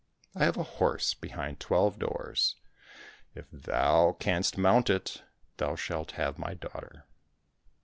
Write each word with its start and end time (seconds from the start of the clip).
I 0.35 0.45
have 0.45 0.57
a 0.57 0.63
horse 0.63 1.13
behind 1.13 1.59
twelve 1.59 1.99
doors; 1.99 2.55
if 3.35 3.45
thou 3.51 4.13
canst 4.13 4.57
mount 4.57 4.89
it, 4.89 5.21
thou 5.57 5.75
shalt 5.75 6.13
have 6.13 6.39
my 6.39 6.55
daughter." 6.55 7.05